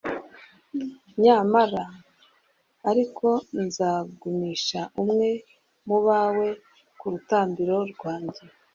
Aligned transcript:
nyamara 1.23 1.83
ariko, 2.89 3.27
nzagumisha 3.63 4.81
umwe 5.01 5.29
mu 5.87 5.97
bawe 6.07 6.47
ku 6.99 7.05
rutambiro 7.13 7.77
rwanjye 7.91 8.41